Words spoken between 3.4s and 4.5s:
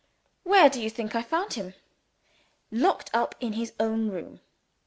his own room!